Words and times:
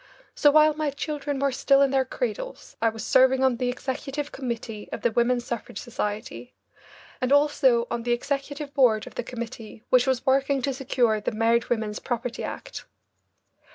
So 0.33 0.49
while 0.49 0.73
my 0.73 0.89
children 0.89 1.37
were 1.37 1.51
still 1.51 1.83
in 1.83 1.91
their 1.91 2.05
cradles 2.05 2.75
I 2.81 2.89
was 2.89 3.05
serving 3.05 3.43
on 3.43 3.57
the 3.57 3.69
executive 3.69 4.31
committee 4.31 4.89
of 4.91 5.03
the 5.03 5.11
Women's 5.11 5.45
Suffrage 5.45 5.77
Society, 5.77 6.55
and 7.21 7.31
also 7.31 7.85
on 7.91 8.01
the 8.01 8.11
executive 8.11 8.73
board 8.73 9.05
of 9.05 9.13
the 9.13 9.21
committee 9.23 9.83
which 9.91 10.07
was 10.07 10.25
working 10.25 10.63
to 10.63 10.73
secure 10.73 11.21
the 11.21 11.31
Married 11.31 11.69
Women's 11.69 11.99
Property 11.99 12.43
Act. 12.43 12.85